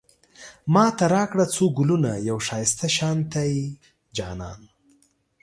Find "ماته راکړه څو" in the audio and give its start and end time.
0.73-1.63